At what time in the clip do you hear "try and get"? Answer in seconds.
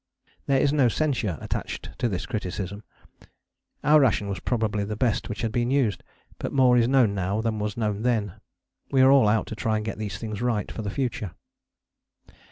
9.55-9.99